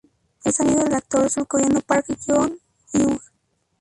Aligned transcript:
Es 0.43 0.59
amigo 0.59 0.83
del 0.83 0.95
actor 0.95 1.29
surcoreano 1.29 1.79
Park 1.81 2.07
Joon-hyung. 2.25 3.21